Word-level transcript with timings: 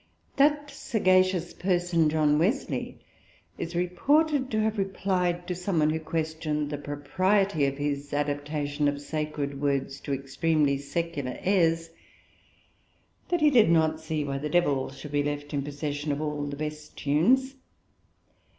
That 0.37 0.71
sagacious 0.71 1.53
person 1.53 2.09
John 2.09 2.39
Wesley, 2.39 2.97
is 3.59 3.75
reported 3.75 4.49
to 4.49 4.59
have 4.61 4.79
replied 4.79 5.45
to 5.45 5.53
some 5.53 5.77
one 5.77 5.91
who 5.91 5.99
questioned 5.99 6.71
the 6.71 6.79
propriety 6.79 7.65
of 7.67 7.77
his 7.77 8.11
adaptation 8.11 8.87
of 8.87 8.99
sacred 8.99 9.61
words 9.61 9.99
to 9.99 10.11
extremely 10.11 10.79
secular 10.79 11.37
airs, 11.43 11.91
that 13.29 13.41
he 13.41 13.51
did 13.51 13.69
not 13.69 13.99
see 13.99 14.23
why 14.23 14.39
the 14.39 14.49
Devil 14.49 14.89
should 14.89 15.11
be 15.11 15.21
left 15.21 15.53
in 15.53 15.61
possession 15.61 16.11
of 16.11 16.19
all 16.19 16.47
the 16.47 16.55
best 16.57 16.97
tunes. 16.97 17.53